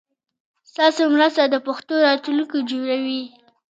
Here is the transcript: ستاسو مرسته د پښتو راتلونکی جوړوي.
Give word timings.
ستاسو 0.69 1.03
مرسته 1.15 1.41
د 1.47 1.55
پښتو 1.67 1.93
راتلونکی 2.07 2.59
جوړوي. 2.71 3.23